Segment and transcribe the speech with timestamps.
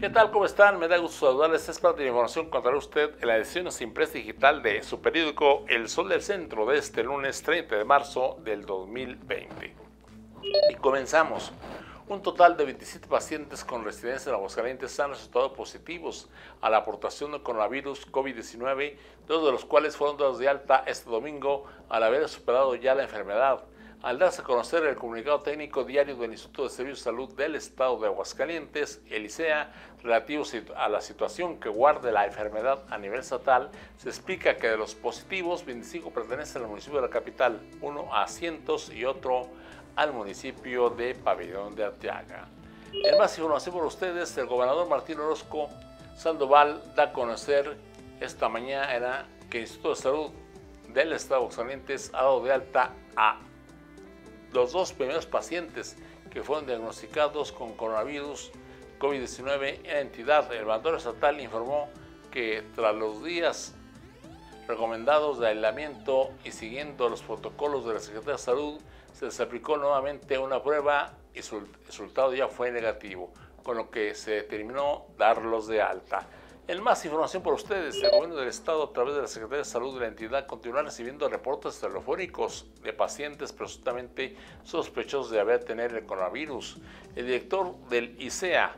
[0.00, 0.30] ¿Qué tal?
[0.30, 0.78] ¿Cómo están?
[0.78, 1.68] Me da gusto saludarles.
[1.68, 5.02] Es parte de la información que contará usted en la edición impresa digital de su
[5.02, 9.74] periódico El Sol del Centro de este lunes 30 de marzo del 2020.
[10.70, 11.52] Y comenzamos.
[12.08, 16.30] Un total de 27 pacientes con residencia en Aguascalientes han resultado positivos
[16.62, 18.96] a la aportación de coronavirus COVID-19,
[19.26, 23.02] dos de los cuales fueron dados de alta este domingo al haber superado ya la
[23.02, 23.64] enfermedad.
[24.02, 27.54] Al darse a conocer el comunicado técnico diario del Instituto de Servicios de Salud del
[27.54, 29.70] Estado de Aguascalientes, el ICEA,
[30.02, 30.42] relativo
[30.74, 34.94] a la situación que guarde la enfermedad a nivel estatal, se explica que de los
[34.94, 39.48] positivos, 25 pertenecen al municipio de la capital, uno a Cientos y otro
[39.96, 42.48] al municipio de Pabellón de Arteaga.
[43.04, 45.68] En más información por ustedes, el gobernador Martín Orozco
[46.16, 47.76] Sandoval da a conocer
[48.18, 50.30] esta mañana que el Instituto de Salud
[50.88, 53.40] del Estado de Aguascalientes ha dado de alta a
[54.52, 55.96] los dos primeros pacientes
[56.30, 58.50] que fueron diagnosticados con coronavirus
[58.98, 60.52] COVID-19 en la entidad.
[60.52, 61.88] El mandador estatal informó
[62.30, 63.74] que tras los días
[64.68, 68.80] recomendados de aislamiento y siguiendo los protocolos de la Secretaría de Salud,
[69.12, 73.32] se les aplicó nuevamente una prueba y su resultado ya fue negativo,
[73.64, 76.26] con lo que se determinó darlos de alta.
[76.70, 79.64] En más información por ustedes, el gobierno del estado a través de la Secretaría de
[79.64, 85.88] Salud de la entidad continúa recibiendo reportes telefónicos de pacientes presuntamente sospechosos de haber tenido
[85.98, 86.76] el coronavirus.
[87.16, 88.76] El director del ICEA,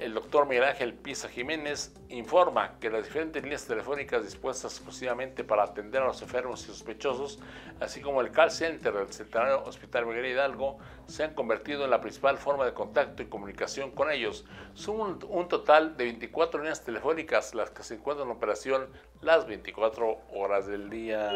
[0.00, 5.64] el doctor Miguel Ángel Pisa Jiménez informa que las diferentes líneas telefónicas dispuestas exclusivamente para
[5.64, 7.38] atender a los enfermos y sospechosos,
[7.80, 12.00] así como el call center del Centenario Hospital Miguel Hidalgo, se han convertido en la
[12.00, 14.44] principal forma de contacto y comunicación con ellos.
[14.74, 18.88] Son un, un total de 24 líneas telefónicas las que se encuentran en operación
[19.22, 21.32] las 24 horas del día.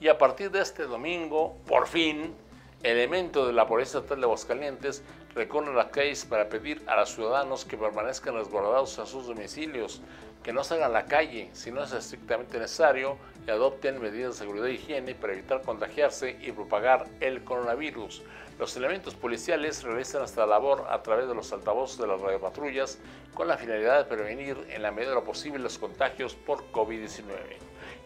[0.00, 2.34] Y a partir de este domingo, por fin,
[2.82, 5.02] elementos de la Policía Estatal de Aguascalientes
[5.34, 10.02] recorren las calles para pedir a los ciudadanos que permanezcan resguardados en sus domicilios,
[10.42, 13.16] que no salgan a la calle si no es estrictamente necesario
[13.46, 18.22] y adopten medidas de seguridad e higiene para evitar contagiarse y propagar el coronavirus.
[18.58, 22.98] Los elementos policiales realizan esta labor a través de los altavoces de las radiopatrullas
[23.34, 27.28] con la finalidad de prevenir en la medida de posible los contagios por COVID-19.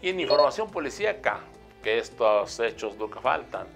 [0.03, 1.41] Y en información policíaca,
[1.83, 3.67] que estos hechos nunca faltan.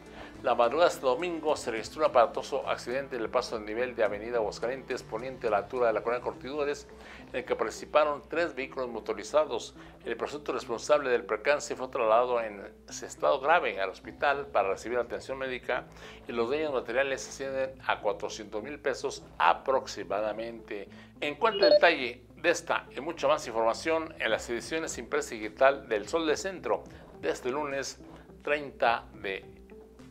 [0.42, 3.94] La madrugada de este domingo se registró un aparatoso accidente en el paso del nivel
[3.94, 6.88] de Avenida Aguascalientes, poniente a la altura de la colonia Cortidores,
[7.28, 9.74] en el que participaron tres vehículos motorizados.
[10.02, 15.36] El presunto responsable del percance fue trasladado en estado grave al hospital para recibir atención
[15.36, 15.84] médica
[16.26, 20.88] y los daños materiales ascienden a 400 mil pesos aproximadamente.
[21.20, 25.86] En cuanto al detalle de esta y mucha más información en las ediciones impresa digital
[25.86, 26.82] del Sol de Centro
[27.20, 28.00] de este lunes
[28.42, 29.59] 30 de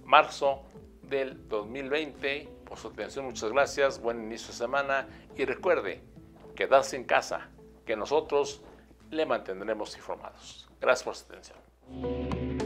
[0.10, 0.64] marzo
[1.04, 2.50] del 2020.
[2.66, 6.02] Por su atención, muchas gracias, buen inicio de semana y recuerde,
[6.56, 7.50] quedarse en casa,
[7.86, 8.62] que nosotros
[9.12, 10.68] le mantendremos informados.
[10.82, 12.59] Gracias por su atención.